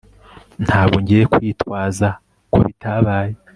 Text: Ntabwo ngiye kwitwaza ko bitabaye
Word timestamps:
Ntabwo 0.65 0.95
ngiye 1.01 1.23
kwitwaza 1.33 2.07
ko 2.53 2.57
bitabaye 2.65 3.33